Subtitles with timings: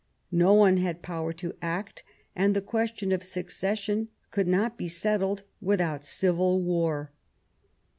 [0.31, 2.01] No one had power to act,
[2.35, 7.11] and the question of succession could not be settled without civil war.